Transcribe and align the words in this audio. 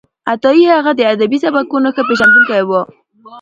عطايي 0.31 0.65
هغه 0.75 0.91
د 0.95 1.01
ادبي 1.13 1.37
سبکونو 1.43 1.87
ښه 1.95 2.01
پېژندونکی 2.07 2.61
و. 2.65 2.71